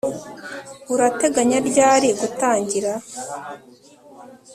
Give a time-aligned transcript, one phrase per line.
[0.93, 2.93] Urateganya ryari gutangira